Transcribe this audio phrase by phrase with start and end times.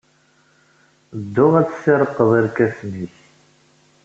[1.23, 3.15] Ddu ad tessirrqed irkasen-nnek!